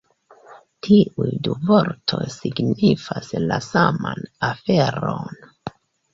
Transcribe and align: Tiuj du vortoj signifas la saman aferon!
Tiuj 0.85 1.27
du 1.47 1.53
vortoj 1.71 2.21
signifas 2.37 3.31
la 3.53 3.61
saman 3.67 4.27
aferon! 4.51 5.41